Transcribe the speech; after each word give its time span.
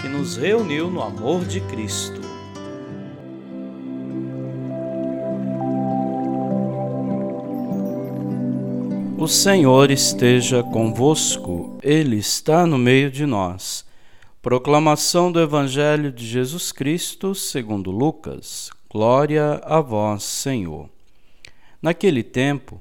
que 0.00 0.08
nos 0.08 0.36
reuniu 0.36 0.90
no 0.90 1.02
amor 1.02 1.44
de 1.44 1.60
Cristo. 1.62 2.20
O 9.18 9.26
Senhor 9.26 9.90
esteja 9.90 10.62
convosco, 10.62 11.78
Ele 11.82 12.16
está 12.16 12.66
no 12.66 12.76
meio 12.76 13.10
de 13.10 13.24
nós. 13.24 13.84
Proclamação 14.42 15.32
do 15.32 15.40
Evangelho 15.40 16.12
de 16.12 16.26
Jesus 16.26 16.70
Cristo, 16.70 17.34
segundo 17.34 17.90
Lucas. 17.90 18.70
Glória 18.90 19.60
a 19.64 19.80
vós, 19.80 20.22
Senhor. 20.22 20.88
Naquele 21.80 22.22
tempo, 22.22 22.80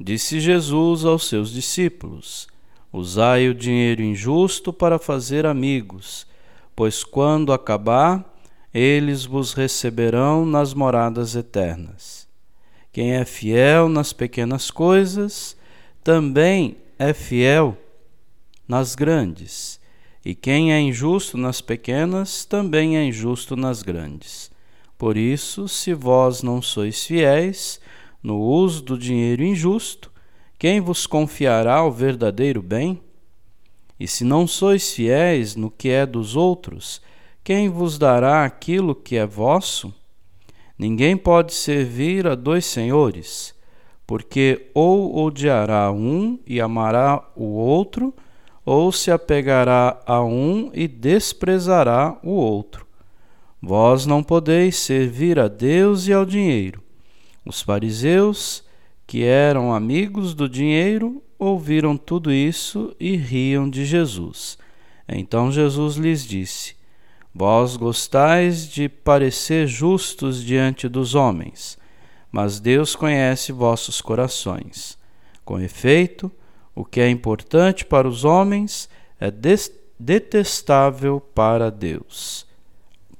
disse 0.00 0.40
Jesus 0.40 1.04
aos 1.04 1.28
seus 1.28 1.52
discípulos: 1.52 2.48
Usai 2.92 3.48
o 3.48 3.54
dinheiro 3.54 4.02
injusto 4.02 4.72
para 4.72 4.98
fazer 4.98 5.46
amigos 5.46 6.26
pois 6.74 7.04
quando 7.04 7.52
acabar, 7.52 8.24
eles 8.72 9.24
vos 9.24 9.52
receberão 9.52 10.44
nas 10.44 10.74
moradas 10.74 11.36
eternas. 11.36 12.26
Quem 12.92 13.12
é 13.14 13.24
fiel 13.24 13.88
nas 13.88 14.12
pequenas 14.12 14.70
coisas, 14.70 15.56
também 16.02 16.76
é 16.98 17.12
fiel 17.12 17.76
nas 18.66 18.94
grandes. 18.94 19.80
E 20.24 20.34
quem 20.34 20.72
é 20.72 20.80
injusto 20.80 21.36
nas 21.36 21.60
pequenas, 21.60 22.44
também 22.44 22.96
é 22.96 23.04
injusto 23.04 23.56
nas 23.56 23.82
grandes. 23.82 24.50
Por 24.96 25.16
isso, 25.16 25.68
se 25.68 25.92
vós 25.92 26.42
não 26.42 26.62
sois 26.62 27.04
fiéis 27.04 27.80
no 28.22 28.40
uso 28.40 28.82
do 28.82 28.96
dinheiro 28.96 29.42
injusto, 29.42 30.10
quem 30.58 30.80
vos 30.80 31.06
confiará 31.06 31.84
o 31.84 31.90
verdadeiro 31.90 32.62
bem? 32.62 33.00
E 34.04 34.06
se 34.06 34.22
não 34.22 34.46
sois 34.46 34.92
fiéis 34.92 35.56
no 35.56 35.70
que 35.70 35.88
é 35.88 36.04
dos 36.04 36.36
outros, 36.36 37.00
quem 37.42 37.70
vos 37.70 37.96
dará 37.96 38.44
aquilo 38.44 38.94
que 38.94 39.16
é 39.16 39.24
vosso? 39.24 39.94
Ninguém 40.78 41.16
pode 41.16 41.54
servir 41.54 42.26
a 42.26 42.34
dois 42.34 42.66
senhores, 42.66 43.54
porque 44.06 44.70
ou 44.74 45.24
odiará 45.24 45.90
um 45.90 46.38
e 46.46 46.60
amará 46.60 47.26
o 47.34 47.44
outro, 47.44 48.12
ou 48.62 48.92
se 48.92 49.10
apegará 49.10 49.98
a 50.04 50.22
um 50.22 50.70
e 50.74 50.86
desprezará 50.86 52.18
o 52.22 52.32
outro. 52.32 52.86
Vós 53.58 54.04
não 54.04 54.22
podeis 54.22 54.76
servir 54.76 55.38
a 55.38 55.48
Deus 55.48 56.06
e 56.08 56.12
ao 56.12 56.26
dinheiro. 56.26 56.82
Os 57.42 57.62
fariseus, 57.62 58.62
que 59.06 59.24
eram 59.24 59.72
amigos 59.72 60.34
do 60.34 60.46
dinheiro, 60.46 61.22
ouviram 61.38 61.96
tudo 61.96 62.32
isso 62.32 62.94
e 62.98 63.16
riam 63.16 63.68
de 63.68 63.84
Jesus. 63.84 64.58
Então 65.08 65.50
Jesus 65.50 65.96
lhes 65.96 66.24
disse: 66.24 66.74
Vós 67.34 67.76
gostais 67.76 68.68
de 68.68 68.88
parecer 68.88 69.66
justos 69.66 70.42
diante 70.42 70.88
dos 70.88 71.14
homens, 71.14 71.78
mas 72.30 72.60
Deus 72.60 72.94
conhece 72.94 73.52
vossos 73.52 74.00
corações. 74.00 74.98
Com 75.44 75.60
efeito, 75.60 76.30
o 76.74 76.84
que 76.84 77.00
é 77.00 77.08
importante 77.08 77.84
para 77.84 78.08
os 78.08 78.24
homens 78.24 78.88
é 79.20 79.30
detestável 79.98 81.20
para 81.20 81.70
Deus. 81.70 82.46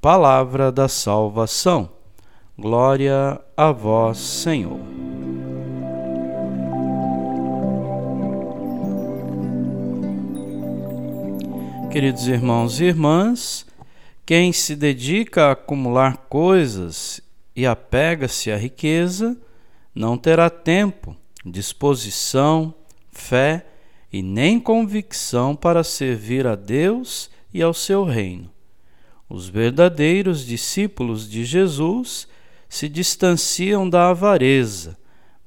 Palavra 0.01 0.71
da 0.71 0.87
salvação. 0.87 1.89
Glória 2.57 3.41
a 3.55 3.71
vós, 3.71 4.17
Senhor. 4.17 5.24
Queridos 11.95 12.27
irmãos 12.27 12.81
e 12.81 12.83
irmãs, 12.83 13.65
quem 14.25 14.51
se 14.51 14.75
dedica 14.75 15.45
a 15.45 15.51
acumular 15.51 16.17
coisas 16.27 17.21
e 17.55 17.65
apega-se 17.65 18.51
à 18.51 18.57
riqueza, 18.57 19.37
não 19.95 20.17
terá 20.17 20.49
tempo, 20.49 21.15
disposição, 21.45 22.75
fé 23.13 23.65
e 24.11 24.21
nem 24.21 24.59
convicção 24.59 25.55
para 25.55 25.85
servir 25.85 26.45
a 26.45 26.55
Deus 26.57 27.31
e 27.53 27.61
ao 27.61 27.73
seu 27.73 28.03
reino. 28.03 28.51
Os 29.29 29.47
verdadeiros 29.47 30.45
discípulos 30.45 31.29
de 31.29 31.45
Jesus 31.45 32.27
se 32.67 32.89
distanciam 32.89 33.89
da 33.89 34.09
avareza, 34.09 34.97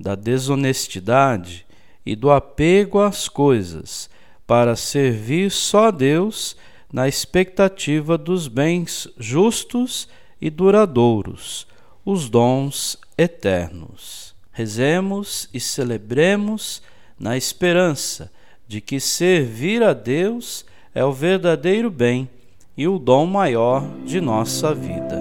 da 0.00 0.14
desonestidade 0.14 1.66
e 2.06 2.16
do 2.16 2.30
apego 2.30 3.00
às 3.00 3.28
coisas 3.28 4.08
para 4.48 4.74
servir 4.76 5.50
só 5.50 5.88
a 5.88 5.90
Deus 5.90 6.56
na 6.90 7.06
expectativa 7.06 8.16
dos 8.16 8.48
bens 8.48 9.06
justos 9.18 10.08
e 10.40 10.48
duradouros, 10.48 11.66
os 12.02 12.30
dons 12.30 12.96
eternos. 13.18 14.34
Rezemos 14.50 15.50
e 15.52 15.60
celebremos 15.60 16.82
na 17.20 17.36
esperança 17.36 18.32
de 18.66 18.80
que 18.80 18.98
servir 18.98 19.82
a 19.82 19.92
Deus 19.92 20.64
é 20.94 21.04
o 21.04 21.12
verdadeiro 21.12 21.90
bem 21.90 22.26
e 22.74 22.88
o 22.88 22.98
dom 22.98 23.26
maior 23.26 23.86
de 24.06 24.18
nossa 24.18 24.74
vida. 24.74 25.20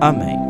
Amém. 0.00 0.49